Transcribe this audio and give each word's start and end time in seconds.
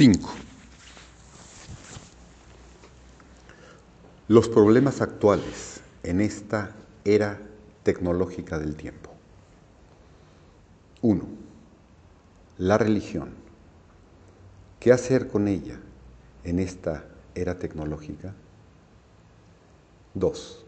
5. 0.00 0.30
Los 4.28 4.48
problemas 4.48 5.02
actuales 5.02 5.82
en 6.04 6.22
esta 6.22 6.74
era 7.04 7.38
tecnológica 7.82 8.58
del 8.58 8.76
tiempo. 8.76 9.10
1. 11.02 11.22
La 12.56 12.78
religión. 12.78 13.34
¿Qué 14.78 14.90
hacer 14.90 15.28
con 15.28 15.48
ella 15.48 15.78
en 16.44 16.60
esta 16.60 17.04
era 17.34 17.58
tecnológica? 17.58 18.32
2. 20.14 20.64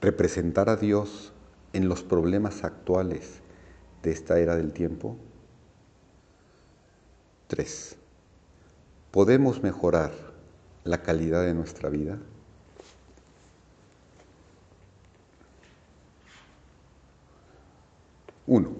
Representar 0.00 0.70
a 0.70 0.76
Dios 0.76 1.34
en 1.74 1.90
los 1.90 2.02
problemas 2.02 2.64
actuales 2.64 3.40
de 4.02 4.12
esta 4.12 4.38
era 4.38 4.56
del 4.56 4.72
tiempo. 4.72 5.18
3. 7.52 7.96
¿Podemos 9.10 9.62
mejorar 9.62 10.10
la 10.84 11.02
calidad 11.02 11.44
de 11.44 11.52
nuestra 11.52 11.90
vida? 11.90 12.16
Uno, 18.46 18.70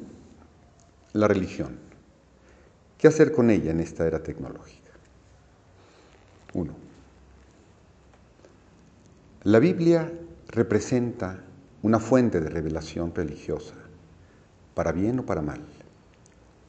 la 1.13 1.29
religión. 1.29 1.79
¿Qué 2.97 3.09
hacer 3.09 3.33
con 3.33 3.51
ella 3.51 3.73
en 3.73 3.81
esta 3.81 4.07
era 4.07 4.23
tecnológica? 4.23 4.93
Uno, 6.55 6.75
la 9.43 9.59
Biblia 9.59 10.11
representa 10.49 11.45
una 11.83 11.99
fuente 11.99 12.41
de 12.41 12.49
revelación 12.49 13.15
religiosa, 13.15 13.75
para 14.75 14.93
bien 14.93 15.19
o 15.19 15.27
para 15.27 15.43
mal. 15.43 15.61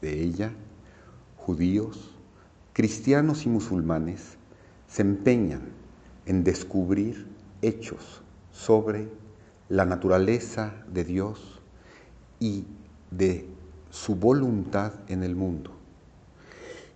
De 0.01 0.21
ella, 0.21 0.51
judíos, 1.45 2.15
cristianos 2.71 3.45
y 3.45 3.49
musulmanes 3.49 4.37
se 4.87 5.01
empeñan 5.01 5.61
en 6.25 6.43
descubrir 6.43 7.27
hechos 7.61 8.21
sobre 8.51 9.09
la 9.67 9.85
naturaleza 9.85 10.73
de 10.87 11.03
Dios 11.03 11.59
y 12.39 12.65
de 13.11 13.45
su 13.89 14.15
voluntad 14.15 14.93
en 15.07 15.23
el 15.23 15.35
mundo. 15.35 15.71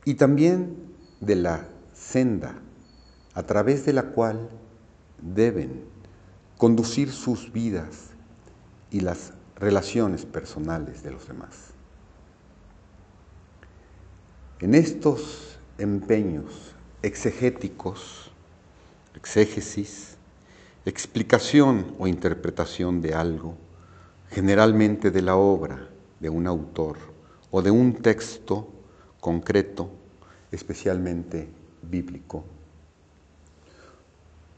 Y 0.05 0.15
también 0.15 0.77
de 1.19 1.35
la 1.35 1.67
senda 1.93 2.55
a 3.33 3.43
través 3.43 3.85
de 3.85 3.93
la 3.93 4.03
cual 4.11 4.49
deben 5.21 5.83
conducir 6.57 7.11
sus 7.11 7.51
vidas 7.51 8.11
y 8.91 9.01
las 9.01 9.33
relaciones 9.57 10.25
personales 10.25 11.03
de 11.03 11.11
los 11.11 11.27
demás. 11.27 11.76
En 14.59 14.73
estos 14.73 15.59
empeños 15.77 16.73
exegéticos, 17.03 18.31
exégesis, 19.15 20.17
explicación 20.83 21.93
o 21.99 22.07
interpretación 22.07 22.99
de 22.99 23.13
algo, 23.13 23.53
generalmente 24.31 25.11
de 25.11 25.21
la 25.21 25.35
obra 25.35 25.89
de 26.19 26.31
un 26.31 26.47
autor 26.47 26.97
o 27.51 27.61
de 27.61 27.69
un 27.69 28.01
texto 28.01 28.67
concreto, 29.19 29.91
especialmente 30.51 31.47
bíblico. 31.83 32.43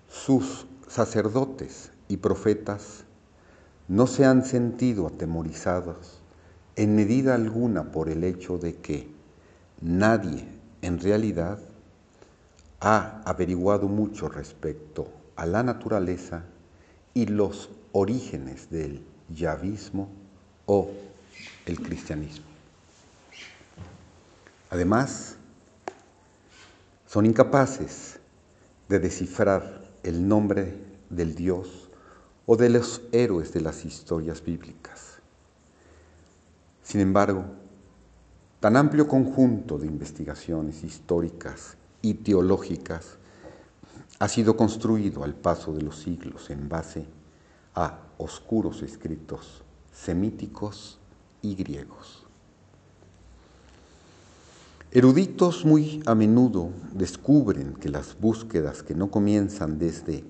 Sus 0.08 0.66
sacerdotes 0.88 1.92
y 2.08 2.16
profetas 2.16 3.04
no 3.90 4.08
se 4.08 4.24
han 4.24 4.46
sentido 4.46 5.08
atemorizados 5.08 6.22
en 6.78 6.96
medida 6.96 7.36
alguna 7.36 7.92
por 7.92 8.08
el 8.08 8.24
hecho 8.24 8.58
de 8.58 8.76
que 8.76 9.19
nadie 9.82 10.48
en 10.82 11.00
realidad 11.00 11.60
ha 12.80 13.22
averiguado 13.26 13.88
mucho 13.88 14.30
respecto 14.30 15.12
a 15.36 15.46
la 15.46 15.64
naturaleza 15.64 16.44
y 17.14 17.26
los 17.26 17.70
orígenes 17.92 18.70
del 18.70 19.04
yavismo 19.30 20.10
o 20.66 20.92
el 21.66 21.82
cristianismo. 21.82 22.46
Además, 24.70 25.36
son 27.08 27.26
incapaces 27.26 28.20
de 28.88 29.00
descifrar 29.00 29.82
el 30.04 30.28
nombre 30.28 30.78
del 31.10 31.36
Dios 31.36 31.90
o 32.46 32.56
de 32.56 32.70
los 32.70 33.02
héroes 33.12 33.52
de 33.54 33.62
las 33.62 33.84
historias 33.86 34.44
bíblicas. 34.44 35.20
Sin 36.84 37.02
embargo, 37.02 37.46
tan 38.60 38.76
amplio 38.76 39.08
conjunto 39.08 39.78
de 39.78 39.88
investigaciones 39.88 40.84
históricas 40.84 41.78
y 42.02 42.16
teológicas 42.16 43.18
ha 44.20 44.28
sido 44.28 44.58
construido 44.58 45.24
al 45.24 45.34
paso 45.34 45.74
de 45.74 45.82
los 45.82 46.00
siglos 46.00 46.50
en 46.50 46.68
base 46.68 47.06
a 47.76 48.00
oscuros 48.18 48.82
escritos 48.82 49.64
semíticos 49.94 51.00
y 51.42 51.56
griegos. 51.56 52.26
Eruditos 54.92 55.66
muy 55.66 56.02
a 56.06 56.16
menudo 56.16 56.72
descubren 56.94 57.76
que 57.76 57.90
las 57.90 58.20
búsquedas 58.20 58.84
que 58.84 58.96
no 58.96 59.12
comienzan 59.12 59.78
desde 59.78 60.26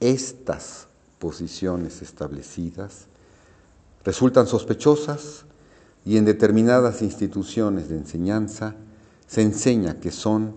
estas 0.00 0.86
posiciones 1.18 2.00
establecidas 2.00 3.06
resultan 4.04 4.46
sospechosas 4.46 5.44
y 6.08 6.16
en 6.16 6.24
determinadas 6.24 7.02
instituciones 7.02 7.90
de 7.90 7.96
enseñanza 7.98 8.74
se 9.26 9.42
enseña 9.42 10.00
que 10.00 10.10
son 10.10 10.54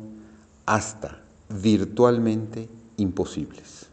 hasta 0.65 1.23
virtualmente 1.49 2.69
imposibles. 2.95 3.87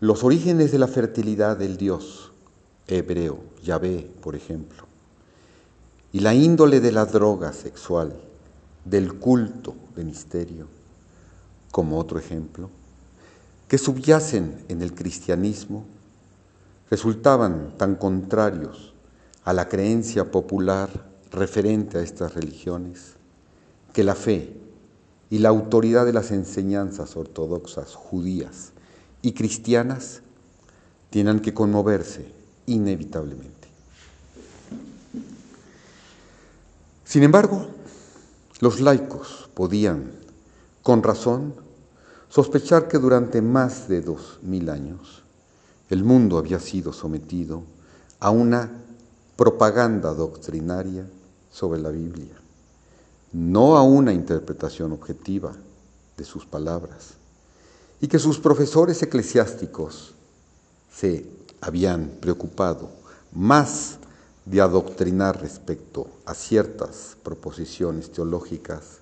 Los 0.00 0.22
orígenes 0.24 0.72
de 0.72 0.78
la 0.78 0.88
fertilidad 0.88 1.56
del 1.56 1.78
Dios 1.78 2.32
hebreo, 2.86 3.38
Yahvé, 3.64 4.10
por 4.20 4.36
ejemplo, 4.36 4.84
y 6.12 6.20
la 6.20 6.34
índole 6.34 6.80
de 6.80 6.92
la 6.92 7.06
droga 7.06 7.54
sexual, 7.54 8.12
del 8.84 9.14
culto 9.14 9.74
de 9.96 10.04
misterio, 10.04 10.66
como 11.70 11.98
otro 11.98 12.18
ejemplo, 12.18 12.68
que 13.68 13.78
subyacen 13.78 14.66
en 14.68 14.82
el 14.82 14.94
cristianismo, 14.94 15.86
resultaban 16.92 17.72
tan 17.78 17.94
contrarios 17.94 18.92
a 19.44 19.54
la 19.54 19.66
creencia 19.66 20.30
popular 20.30 20.90
referente 21.30 21.96
a 21.96 22.02
estas 22.02 22.34
religiones, 22.34 23.14
que 23.94 24.04
la 24.04 24.14
fe 24.14 24.54
y 25.30 25.38
la 25.38 25.48
autoridad 25.48 26.04
de 26.04 26.12
las 26.12 26.32
enseñanzas 26.32 27.16
ortodoxas 27.16 27.94
judías 27.94 28.72
y 29.22 29.32
cristianas 29.32 30.20
tienen 31.08 31.40
que 31.40 31.54
conmoverse 31.54 32.26
inevitablemente. 32.66 33.68
Sin 37.06 37.22
embargo, 37.22 37.68
los 38.60 38.82
laicos 38.82 39.48
podían, 39.54 40.10
con 40.82 41.02
razón, 41.02 41.54
sospechar 42.28 42.86
que 42.86 42.98
durante 42.98 43.40
más 43.40 43.88
de 43.88 44.02
dos 44.02 44.40
mil 44.42 44.68
años 44.68 45.21
el 45.92 46.04
mundo 46.04 46.38
había 46.38 46.58
sido 46.58 46.90
sometido 46.90 47.64
a 48.18 48.30
una 48.30 48.70
propaganda 49.36 50.14
doctrinaria 50.14 51.06
sobre 51.50 51.82
la 51.82 51.90
Biblia, 51.90 52.34
no 53.32 53.76
a 53.76 53.82
una 53.82 54.14
interpretación 54.14 54.92
objetiva 54.92 55.52
de 56.16 56.24
sus 56.24 56.46
palabras 56.46 57.10
y 58.00 58.08
que 58.08 58.18
sus 58.18 58.38
profesores 58.38 59.02
eclesiásticos 59.02 60.14
se 60.90 61.26
habían 61.60 62.10
preocupado 62.20 62.88
más 63.30 63.98
de 64.46 64.62
adoctrinar 64.62 65.42
respecto 65.42 66.08
a 66.24 66.32
ciertas 66.32 67.18
proposiciones 67.22 68.10
teológicas 68.10 69.00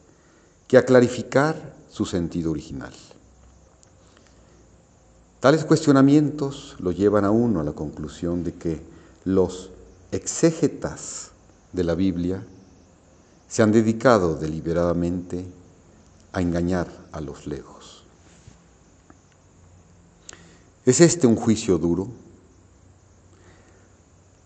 que 0.67 0.77
a 0.77 0.85
clarificar 0.85 1.77
su 1.89 2.05
sentido 2.05 2.51
original. 2.51 2.93
Tales 5.41 5.65
cuestionamientos 5.65 6.77
lo 6.81 6.93
llevan 6.93 7.25
a 7.25 7.31
uno 7.31 7.61
a 7.61 7.65
la 7.65 7.73
conclusión 7.73 8.45
de 8.45 8.55
que 8.55 8.83
los 9.25 9.71
exégetas 10.13 11.31
de 11.73 11.83
la 11.83 11.95
Biblia 11.95 12.45
se 13.49 13.63
han 13.63 13.73
dedicado 13.73 14.35
deliberadamente 14.35 15.47
a 16.33 16.43
engañar 16.43 16.89
a 17.13 17.23
los 17.23 17.47
legos. 17.47 18.05
¿Es 20.85 21.01
este 21.01 21.27
un 21.27 21.37
juicio 21.37 21.79
duro? 21.79 22.09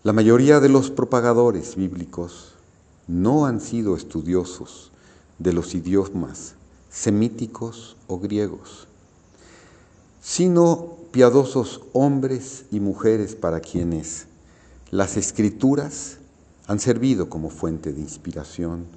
La 0.03 0.13
mayoría 0.13 0.61
de 0.61 0.69
los 0.69 0.91
propagadores 0.91 1.75
bíblicos 1.75 2.53
no 3.07 3.45
han 3.45 3.59
sido 3.59 3.97
estudiosos 3.97 4.91
de 5.39 5.51
los 5.51 5.75
idiomas 5.75 6.53
semíticos 6.89 7.97
o 8.07 8.19
griegos, 8.19 8.87
sino 10.25 10.95
piadosos 11.11 11.81
hombres 11.93 12.65
y 12.71 12.79
mujeres 12.79 13.35
para 13.35 13.59
quienes 13.59 14.25
las 14.89 15.17
escrituras 15.17 16.17
han 16.65 16.79
servido 16.79 17.29
como 17.29 17.51
fuente 17.51 17.93
de 17.93 18.01
inspiración 18.01 18.87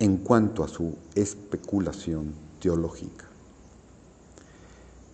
en 0.00 0.16
cuanto 0.16 0.64
a 0.64 0.68
su 0.68 0.96
especulación 1.14 2.34
teológica. 2.60 3.26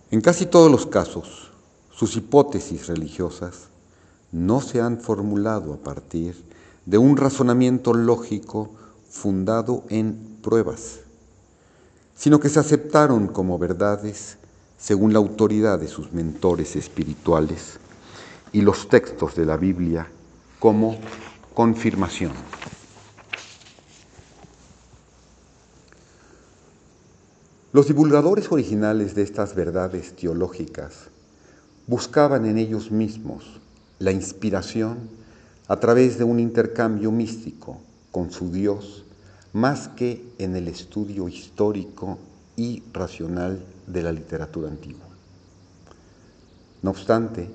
En 0.09 0.21
casi 0.21 0.47
todos 0.47 0.71
los 0.71 0.87
casos, 0.87 1.51
sus 1.91 2.15
hipótesis 2.15 2.87
religiosas 2.87 3.67
no 4.31 4.61
se 4.61 4.81
han 4.81 4.99
formulado 4.99 5.73
a 5.73 5.77
partir 5.77 6.35
de 6.87 6.97
un 6.97 7.15
razonamiento 7.15 7.93
lógico 7.93 8.71
fundado 9.07 9.83
en 9.89 10.39
pruebas, 10.41 11.01
sino 12.15 12.39
que 12.39 12.49
se 12.49 12.59
aceptaron 12.59 13.27
como 13.27 13.59
verdades 13.59 14.39
según 14.79 15.13
la 15.13 15.19
autoridad 15.19 15.77
de 15.77 15.87
sus 15.87 16.13
mentores 16.13 16.75
espirituales 16.75 17.79
y 18.51 18.61
los 18.61 18.87
textos 18.87 19.35
de 19.35 19.45
la 19.45 19.57
Biblia 19.57 20.07
como 20.59 20.97
confirmación. 21.53 22.31
Los 27.71 27.87
divulgadores 27.87 28.51
originales 28.51 29.13
de 29.13 29.21
estas 29.21 29.53
verdades 29.53 30.15
teológicas 30.15 31.09
buscaban 31.85 32.45
en 32.45 32.57
ellos 32.57 32.89
mismos 32.89 33.59
la 33.99 34.11
inspiración 34.11 34.97
a 35.67 35.79
través 35.79 36.17
de 36.17 36.23
un 36.23 36.39
intercambio 36.39 37.11
místico 37.11 37.77
con 38.11 38.31
su 38.31 38.51
Dios 38.51 39.03
más 39.53 39.87
que 39.89 40.23
en 40.39 40.55
el 40.55 40.67
estudio 40.67 41.27
histórico 41.27 42.17
y 42.55 42.81
racional 42.93 43.63
de 43.89 44.03
la 44.03 44.11
literatura 44.11 44.69
antigua. 44.69 45.05
No 46.81 46.91
obstante, 46.91 47.49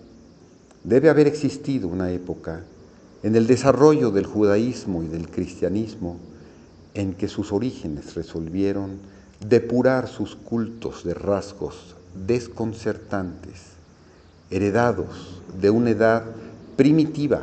debe 0.83 1.09
haber 1.09 1.27
existido 1.27 1.89
una 1.89 2.11
época 2.11 2.63
en 3.23 3.37
el 3.37 3.47
desarrollo 3.47 4.11
del 4.11 4.27
judaísmo 4.27 5.03
y 5.03 5.07
del 5.07 5.31
cristianismo 5.31 6.19
en 6.93 7.15
que 7.15 7.29
sus 7.29 7.53
orígenes 7.53 8.15
resolvieron 8.15 8.99
depurar 9.41 10.09
sus 10.09 10.37
cultos 10.37 11.05
de 11.05 11.15
rasgos 11.15 11.97
desconcertantes, 12.27 13.73
heredados 14.51 15.41
de 15.61 15.71
una 15.71 15.91
edad 15.91 16.25
primitiva, 16.77 17.43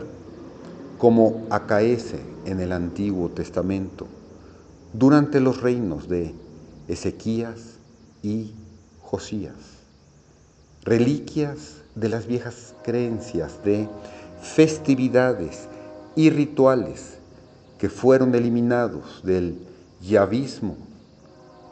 como 0.98 1.48
acaece 1.50 2.20
en 2.46 2.60
el 2.60 2.72
Antiguo 2.72 3.30
Testamento, 3.30 4.08
durante 4.94 5.40
los 5.40 5.62
reinos 5.62 6.08
de 6.08 6.34
Ezequías 6.88 7.78
y 8.22 8.52
Reliquias 10.84 11.82
de 11.96 12.10
las 12.10 12.28
viejas 12.28 12.74
creencias 12.84 13.64
de 13.64 13.90
festividades 14.42 15.68
y 16.16 16.30
rituales 16.30 17.18
que 17.78 17.90
fueron 17.90 18.34
eliminados 18.36 19.22
del 19.24 19.58
yavismo 20.02 20.78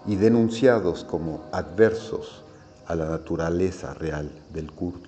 y 0.05 0.15
denunciados 0.15 1.03
como 1.03 1.43
adversos 1.51 2.43
a 2.87 2.95
la 2.95 3.05
naturaleza 3.05 3.93
real 3.93 4.31
del 4.53 4.71
culto. 4.71 5.07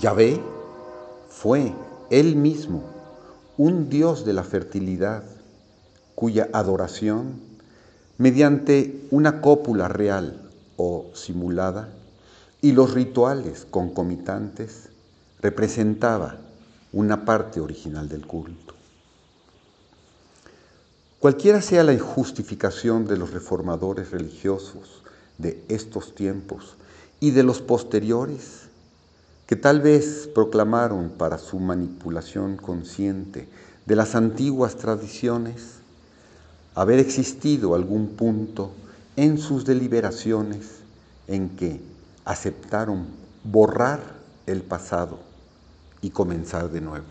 Yahvé 0.00 0.40
fue 1.28 1.72
él 2.10 2.36
mismo 2.36 2.82
un 3.56 3.88
dios 3.88 4.24
de 4.24 4.32
la 4.32 4.44
fertilidad 4.44 5.22
cuya 6.14 6.48
adoración, 6.52 7.45
mediante 8.18 9.06
una 9.10 9.40
cópula 9.40 9.88
real 9.88 10.42
o 10.76 11.10
simulada, 11.14 11.90
y 12.62 12.72
los 12.72 12.94
rituales 12.94 13.66
concomitantes, 13.70 14.88
representaba 15.40 16.38
una 16.92 17.24
parte 17.24 17.60
original 17.60 18.08
del 18.08 18.26
culto. 18.26 18.74
Cualquiera 21.18 21.60
sea 21.60 21.84
la 21.84 21.92
injustificación 21.92 23.06
de 23.06 23.16
los 23.16 23.32
reformadores 23.32 24.10
religiosos 24.10 25.02
de 25.38 25.62
estos 25.68 26.14
tiempos 26.14 26.76
y 27.20 27.30
de 27.30 27.42
los 27.42 27.60
posteriores, 27.60 28.62
que 29.46 29.56
tal 29.56 29.80
vez 29.80 30.28
proclamaron 30.34 31.10
para 31.10 31.38
su 31.38 31.58
manipulación 31.58 32.56
consciente 32.56 33.48
de 33.86 33.96
las 33.96 34.14
antiguas 34.14 34.76
tradiciones, 34.76 35.76
haber 36.76 36.98
existido 36.98 37.74
algún 37.74 38.08
punto 38.10 38.70
en 39.16 39.38
sus 39.38 39.64
deliberaciones 39.64 40.80
en 41.26 41.56
que 41.56 41.80
aceptaron 42.24 43.06
borrar 43.42 44.00
el 44.46 44.60
pasado 44.62 45.18
y 46.02 46.10
comenzar 46.10 46.70
de 46.70 46.82
nuevo. 46.82 47.06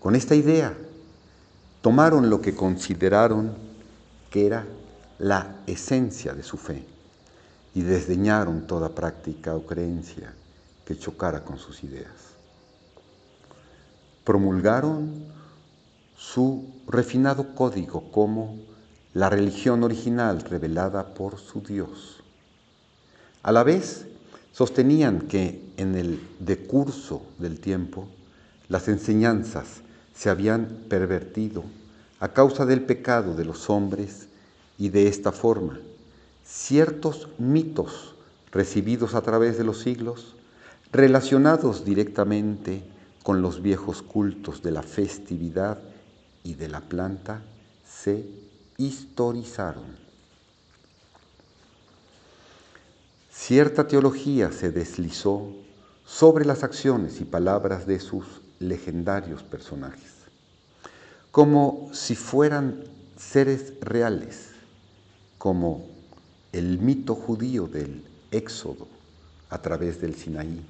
Con 0.00 0.14
esta 0.14 0.36
idea, 0.36 0.74
tomaron 1.82 2.30
lo 2.30 2.40
que 2.40 2.54
consideraron 2.54 3.52
que 4.30 4.46
era 4.46 4.64
la 5.18 5.56
esencia 5.66 6.34
de 6.34 6.44
su 6.44 6.56
fe 6.56 6.86
y 7.74 7.82
desdeñaron 7.82 8.68
toda 8.68 8.90
práctica 8.90 9.56
o 9.56 9.66
creencia 9.66 10.32
que 10.84 10.96
chocara 10.96 11.42
con 11.42 11.58
sus 11.58 11.82
ideas. 11.82 12.12
Promulgaron 14.22 15.35
su 16.18 16.64
refinado 16.86 17.54
código 17.54 18.10
como 18.10 18.58
la 19.14 19.30
religión 19.30 19.82
original 19.82 20.40
revelada 20.42 21.14
por 21.14 21.38
su 21.38 21.60
Dios. 21.60 22.22
A 23.42 23.52
la 23.52 23.62
vez, 23.62 24.06
sostenían 24.52 25.22
que 25.22 25.62
en 25.76 25.94
el 25.94 26.20
decurso 26.40 27.22
del 27.38 27.60
tiempo 27.60 28.08
las 28.68 28.88
enseñanzas 28.88 29.66
se 30.14 30.30
habían 30.30 30.66
pervertido 30.88 31.64
a 32.20 32.28
causa 32.28 32.64
del 32.64 32.82
pecado 32.82 33.34
de 33.34 33.44
los 33.44 33.68
hombres 33.68 34.28
y 34.78 34.88
de 34.88 35.08
esta 35.08 35.32
forma 35.32 35.78
ciertos 36.44 37.28
mitos 37.38 38.14
recibidos 38.52 39.14
a 39.14 39.20
través 39.20 39.58
de 39.58 39.64
los 39.64 39.80
siglos, 39.80 40.34
relacionados 40.92 41.84
directamente 41.84 42.82
con 43.22 43.42
los 43.42 43.60
viejos 43.60 44.02
cultos 44.02 44.62
de 44.62 44.70
la 44.70 44.82
festividad 44.82 45.78
y 46.46 46.54
de 46.54 46.68
la 46.68 46.80
planta, 46.80 47.42
se 47.84 48.24
historizaron. 48.76 49.96
Cierta 53.32 53.88
teología 53.88 54.52
se 54.52 54.70
deslizó 54.70 55.52
sobre 56.04 56.44
las 56.44 56.62
acciones 56.62 57.20
y 57.20 57.24
palabras 57.24 57.86
de 57.86 57.98
sus 57.98 58.24
legendarios 58.60 59.42
personajes, 59.42 60.12
como 61.32 61.90
si 61.92 62.14
fueran 62.14 62.84
seres 63.16 63.72
reales, 63.80 64.50
como 65.38 65.84
el 66.52 66.78
mito 66.78 67.16
judío 67.16 67.66
del 67.66 68.04
Éxodo 68.30 68.86
a 69.50 69.60
través 69.60 70.00
del 70.00 70.14
Sinaí. 70.14 70.64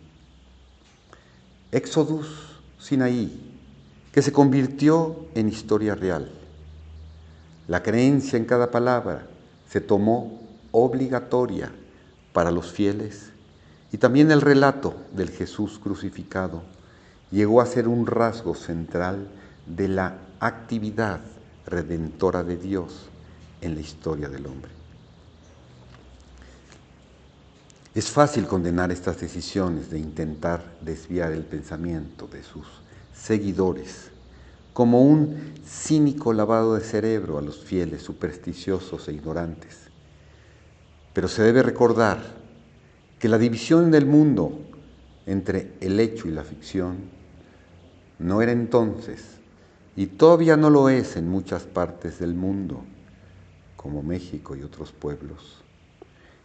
Éxodus 1.71 2.29
Sinaí, 2.81 3.56
que 4.17 4.23
se 4.23 4.33
convirtió 4.33 5.27
en 5.35 5.51
historia 5.51 5.95
real. 5.95 6.31
La 7.69 7.83
creencia 7.83 8.39
en 8.39 8.47
cada 8.47 8.71
palabra 8.71 9.27
se 9.69 9.83
tomó 9.83 10.41
obligatoria 10.71 11.71
para 12.33 12.51
los 12.51 12.73
fieles 12.73 13.27
y 13.93 13.99
también 13.99 14.31
el 14.31 14.41
relato 14.41 14.97
del 15.13 15.29
Jesús 15.29 15.79
crucificado 15.79 16.63
llegó 17.31 17.61
a 17.61 17.67
ser 17.67 17.89
un 17.89 18.07
rasgo 18.07 18.55
central 18.55 19.29
de 19.67 19.89
la 19.89 20.17
actividad 20.41 21.21
redentora 21.67 22.43
de 22.43 22.57
Dios 22.57 23.11
en 23.61 23.75
la 23.75 23.83
historia 23.83 24.31
del 24.31 24.47
hombre. 24.47 24.71
Es 27.95 28.11
fácil 28.11 28.47
condenar 28.47 28.91
estas 28.91 29.21
decisiones 29.21 29.91
de 29.91 29.99
intentar 29.99 30.65
desviar 30.81 31.33
el 31.33 31.45
pensamiento 31.45 32.27
de 32.27 32.43
sus 32.43 32.65
seguidores 33.27 34.11
como 34.73 35.03
un 35.03 35.55
cínico 35.67 36.33
lavado 36.33 36.75
de 36.75 36.83
cerebro 36.83 37.39
a 37.39 37.43
los 37.43 37.59
fieles 37.59 38.03
supersticiosos 38.03 39.09
e 39.09 39.13
ignorantes. 39.13 39.89
Pero 41.13 41.27
se 41.27 41.43
debe 41.43 41.63
recordar 41.63 42.23
que 43.19 43.29
la 43.29 43.39
división 43.39 43.91
del 43.91 44.07
mundo 44.07 44.61
entre 45.27 45.73
el 45.81 45.99
hecho 45.99 46.29
y 46.29 46.31
la 46.31 46.45
ficción 46.45 46.99
no 48.21 48.43
era 48.43 48.53
entonces, 48.53 49.25
y 49.97 50.07
todavía 50.07 50.57
no 50.57 50.71
lo 50.71 50.89
es 50.89 51.17
en 51.17 51.29
muchas 51.29 51.65
partes 51.65 52.21
del 52.21 52.35
mundo, 52.35 52.83
como 53.77 54.03
México 54.03 54.55
y 54.55 54.63
otros 54.63 54.93
pueblos, 54.93 55.63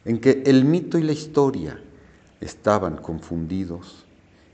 en 0.04 0.20
que 0.20 0.42
el 0.46 0.66
mito 0.66 0.98
y 0.98 1.04
la 1.04 1.12
historia 1.12 1.80
estaban 2.40 2.98
confundidos 2.98 4.06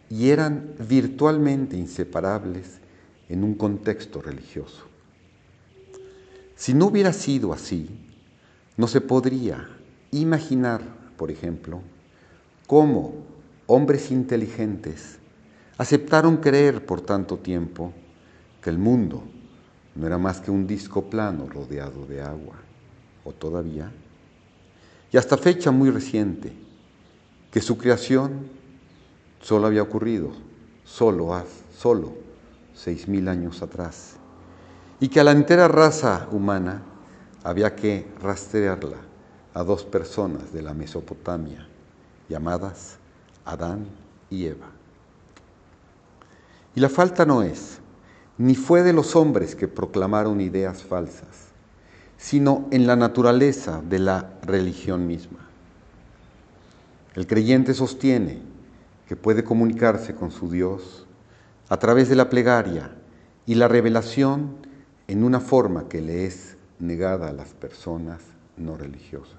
y 0.09 0.29
eran 0.29 0.73
virtualmente 0.79 1.77
inseparables 1.77 2.79
en 3.29 3.43
un 3.43 3.55
contexto 3.55 4.21
religioso. 4.21 4.83
Si 6.55 6.73
no 6.73 6.87
hubiera 6.87 7.13
sido 7.13 7.53
así, 7.53 7.89
no 8.77 8.87
se 8.87 9.01
podría 9.01 9.67
imaginar, 10.11 10.81
por 11.17 11.29
ejemplo, 11.29 11.81
cómo 12.65 13.13
hombres 13.67 14.11
inteligentes 14.11 15.19
aceptaron 15.77 16.37
creer 16.37 16.85
por 16.85 17.01
tanto 17.01 17.37
tiempo 17.37 17.93
que 18.61 18.69
el 18.69 18.77
mundo 18.77 19.23
no 19.95 20.07
era 20.07 20.17
más 20.17 20.39
que 20.39 20.51
un 20.51 20.67
disco 20.67 21.09
plano 21.09 21.47
rodeado 21.47 22.05
de 22.05 22.21
agua, 22.21 22.55
o 23.23 23.33
todavía, 23.33 23.91
y 25.11 25.17
hasta 25.17 25.37
fecha 25.37 25.71
muy 25.71 25.89
reciente, 25.89 26.53
que 27.51 27.61
su 27.61 27.77
creación 27.77 28.56
solo 29.41 29.67
había 29.67 29.83
ocurrido, 29.83 30.31
solo, 30.83 31.43
solo, 31.77 32.13
seis 32.73 33.07
mil 33.07 33.27
años 33.27 33.61
atrás, 33.61 34.15
y 34.99 35.09
que 35.09 35.19
a 35.19 35.23
la 35.23 35.31
entera 35.31 35.67
raza 35.67 36.27
humana 36.31 36.81
había 37.43 37.75
que 37.75 38.07
rastrearla 38.21 38.97
a 39.53 39.63
dos 39.63 39.83
personas 39.83 40.51
de 40.53 40.61
la 40.61 40.73
Mesopotamia, 40.73 41.67
llamadas 42.29 42.97
Adán 43.45 43.87
y 44.29 44.45
Eva. 44.45 44.67
Y 46.75 46.79
la 46.79 46.89
falta 46.89 47.25
no 47.25 47.41
es, 47.41 47.79
ni 48.37 48.53
fue 48.53 48.83
de 48.83 48.93
los 48.93 49.15
hombres 49.15 49.55
que 49.55 49.67
proclamaron 49.67 50.41
ideas 50.41 50.83
falsas, 50.83 51.47
sino 52.17 52.67
en 52.71 52.85
la 52.85 52.95
naturaleza 52.95 53.81
de 53.81 53.99
la 53.99 54.33
religión 54.43 55.07
misma. 55.07 55.39
El 57.15 57.25
creyente 57.25 57.73
sostiene 57.73 58.41
que 59.07 59.15
puede 59.15 59.43
comunicarse 59.43 60.13
con 60.13 60.31
su 60.31 60.51
Dios 60.51 61.05
a 61.69 61.77
través 61.77 62.09
de 62.09 62.15
la 62.15 62.29
plegaria 62.29 62.91
y 63.45 63.55
la 63.55 63.67
revelación 63.67 64.57
en 65.07 65.23
una 65.23 65.39
forma 65.39 65.87
que 65.87 66.01
le 66.01 66.25
es 66.25 66.57
negada 66.79 67.29
a 67.29 67.33
las 67.33 67.49
personas 67.49 68.21
no 68.57 68.77
religiosas. 68.77 69.35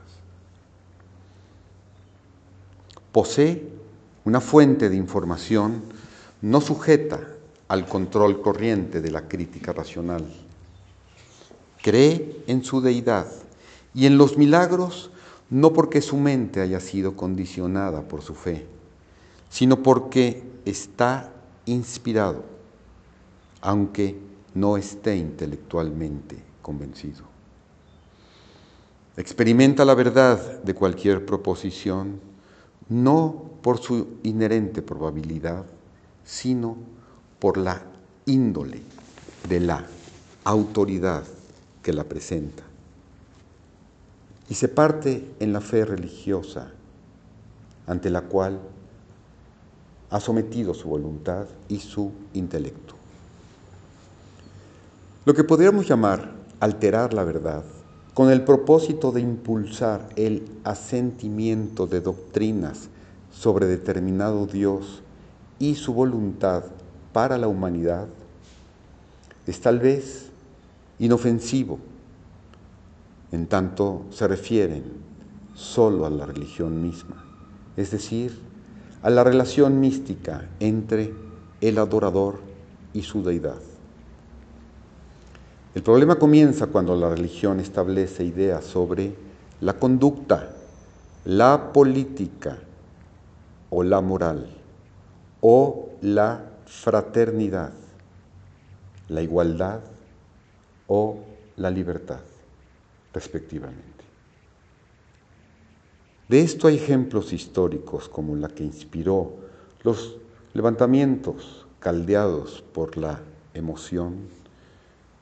Posee 3.12 3.68
una 4.24 4.40
fuente 4.40 4.88
de 4.88 4.96
información 4.96 5.82
no 6.40 6.60
sujeta 6.60 7.20
al 7.68 7.86
control 7.86 8.40
corriente 8.40 9.00
de 9.00 9.10
la 9.10 9.28
crítica 9.28 9.72
racional. 9.72 10.24
Cree 11.82 12.42
en 12.46 12.64
su 12.64 12.80
deidad 12.80 13.26
y 13.94 14.06
en 14.06 14.16
los 14.18 14.38
milagros 14.38 15.10
no 15.50 15.72
porque 15.72 16.00
su 16.02 16.16
mente 16.16 16.60
haya 16.60 16.80
sido 16.80 17.16
condicionada 17.16 18.02
por 18.02 18.22
su 18.22 18.34
fe, 18.34 18.66
sino 19.48 19.82
porque 19.82 20.42
está 20.64 21.32
inspirado, 21.66 22.44
aunque 23.60 24.18
no 24.54 24.76
esté 24.76 25.16
intelectualmente 25.16 26.42
convencido. 26.62 27.24
Experimenta 29.16 29.84
la 29.84 29.94
verdad 29.94 30.62
de 30.62 30.74
cualquier 30.74 31.26
proposición, 31.26 32.20
no 32.88 33.50
por 33.62 33.78
su 33.78 34.18
inherente 34.22 34.80
probabilidad, 34.80 35.64
sino 36.24 36.76
por 37.38 37.56
la 37.56 37.82
índole 38.26 38.82
de 39.48 39.60
la 39.60 39.86
autoridad 40.44 41.24
que 41.82 41.92
la 41.92 42.04
presenta. 42.04 42.62
Y 44.48 44.54
se 44.54 44.68
parte 44.68 45.30
en 45.40 45.52
la 45.52 45.60
fe 45.60 45.84
religiosa 45.84 46.70
ante 47.86 48.10
la 48.10 48.22
cual 48.22 48.60
ha 50.10 50.20
sometido 50.20 50.74
su 50.74 50.88
voluntad 50.88 51.46
y 51.68 51.78
su 51.80 52.12
intelecto. 52.34 52.94
Lo 55.24 55.34
que 55.34 55.44
podríamos 55.44 55.86
llamar 55.86 56.32
alterar 56.60 57.12
la 57.14 57.24
verdad 57.24 57.64
con 58.14 58.30
el 58.30 58.42
propósito 58.42 59.12
de 59.12 59.20
impulsar 59.20 60.08
el 60.16 60.48
asentimiento 60.64 61.86
de 61.86 62.00
doctrinas 62.00 62.88
sobre 63.30 63.66
determinado 63.66 64.46
Dios 64.46 65.02
y 65.58 65.76
su 65.76 65.94
voluntad 65.94 66.64
para 67.12 67.38
la 67.38 67.46
humanidad 67.46 68.08
es 69.46 69.60
tal 69.60 69.78
vez 69.78 70.30
inofensivo, 70.98 71.78
en 73.30 73.46
tanto 73.46 74.04
se 74.10 74.26
refieren 74.26 74.84
solo 75.54 76.06
a 76.06 76.10
la 76.10 76.26
religión 76.26 76.82
misma, 76.82 77.24
es 77.76 77.90
decir, 77.90 78.47
a 79.02 79.10
la 79.10 79.24
relación 79.24 79.80
mística 79.80 80.48
entre 80.60 81.12
el 81.60 81.78
adorador 81.78 82.40
y 82.92 83.02
su 83.02 83.22
deidad. 83.22 83.58
El 85.74 85.82
problema 85.82 86.16
comienza 86.16 86.66
cuando 86.66 86.96
la 86.96 87.10
religión 87.10 87.60
establece 87.60 88.24
ideas 88.24 88.64
sobre 88.64 89.14
la 89.60 89.74
conducta, 89.74 90.50
la 91.24 91.72
política 91.72 92.58
o 93.70 93.82
la 93.82 94.00
moral 94.00 94.48
o 95.40 95.90
la 96.00 96.42
fraternidad, 96.66 97.72
la 99.08 99.22
igualdad 99.22 99.80
o 100.86 101.18
la 101.56 101.70
libertad, 101.70 102.20
respectivamente. 103.12 103.87
De 106.28 106.42
esto 106.42 106.68
hay 106.68 106.76
ejemplos 106.76 107.32
históricos 107.32 108.06
como 108.10 108.36
la 108.36 108.48
que 108.48 108.62
inspiró 108.62 109.32
los 109.82 110.18
levantamientos 110.52 111.66
caldeados 111.80 112.62
por 112.74 112.98
la 112.98 113.20
emoción 113.54 114.16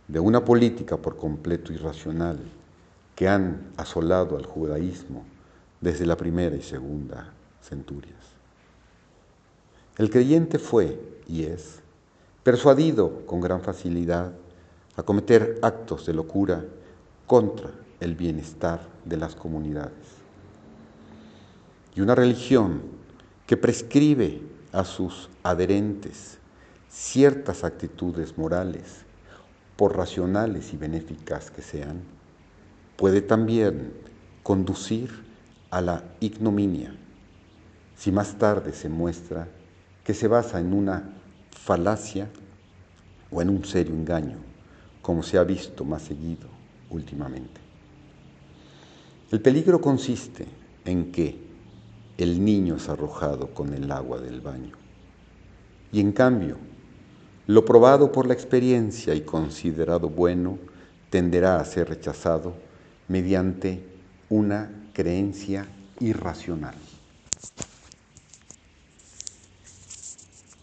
de 0.09 0.19
una 0.19 0.45
política 0.45 0.97
por 0.97 1.17
completo 1.17 1.73
irracional 1.73 2.41
que 3.15 3.29
han 3.29 3.71
asolado 3.77 4.37
al 4.37 4.47
judaísmo 4.47 5.25
desde 5.81 6.07
la 6.07 6.17
primera 6.17 6.57
y 6.57 6.63
segunda 6.63 7.33
centurias. 7.63 8.19
El 9.99 10.11
creyente 10.11 10.59
fue 10.59 10.99
y 11.29 11.45
es 11.45 11.83
persuadido 12.43 13.25
con 13.27 13.41
gran 13.41 13.61
facilidad 13.61 14.33
a 14.97 15.05
cometer 15.05 15.61
actos 15.63 16.05
de 16.05 16.15
locura 16.15 16.65
contra 17.29 17.71
el 18.01 18.17
bienestar 18.17 18.81
de 19.05 19.17
las 19.19 19.37
comunidades 19.37 20.26
y 21.97 22.03
una 22.03 22.15
religión 22.15 22.83
que 23.47 23.57
prescribe 23.57 24.43
a 24.73 24.85
sus 24.85 25.31
adherentes 25.43 26.39
ciertas 26.91 27.65
actitudes 27.65 28.37
morales, 28.37 29.05
por 29.77 29.97
racionales 29.97 30.73
y 30.73 30.77
benéficas 30.77 31.51
que 31.51 31.63
sean, 31.63 32.03
puede 32.97 33.23
también 33.23 33.93
conducir 34.43 35.11
a 35.71 35.81
la 35.81 36.05
ignominia 36.21 36.95
si 37.97 38.13
más 38.13 38.39
tarde 38.39 38.73
se 38.73 38.89
muestra 38.89 39.49
que 40.05 40.15
se 40.15 40.29
basa 40.29 40.61
en 40.61 40.73
una 40.73 41.03
falacia 41.51 42.29
o 43.31 43.43
en 43.43 43.51
un 43.51 43.65
serio 43.65 43.95
engaño, 43.95 44.37
como 45.03 45.23
se 45.23 45.39
ha 45.39 45.45
visto 45.45 45.85
más 45.85 46.03
seguido 46.03 46.49
últimamente. 46.91 47.61
El 49.31 49.41
peligro 49.41 49.81
consiste 49.81 50.47
en 50.85 51.11
que 51.11 51.46
el 52.19 52.45
niño 52.45 52.77
es 52.77 52.89
arrojado 52.89 53.49
con 53.49 53.75
el 53.75 53.91
agua 53.91 54.21
del 54.21 54.41
baño. 54.41 54.75
Y 55.93 56.01
en 56.01 56.13
cambio, 56.13 56.57
lo 57.47 57.65
probado 57.65 58.11
por 58.11 58.27
la 58.27 58.35
experiencia 58.35 59.15
y 59.15 59.21
considerado 59.21 60.09
bueno 60.09 60.59
tenderá 61.11 61.61
a 61.61 61.65
ser 61.65 61.89
rechazado 61.89 62.55
mediante 63.09 63.85
una 64.29 64.71
creencia 64.93 65.67
irracional. 66.01 66.75